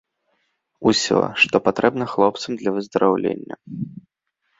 Усё, 0.91 1.19
што 1.43 1.55
патрэбна 1.67 2.07
хлопцам 2.13 2.51
для 2.61 2.73
выздараўлення. 2.79 3.55